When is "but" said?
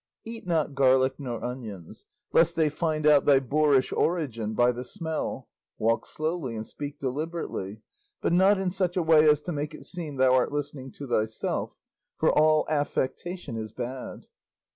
8.19-8.33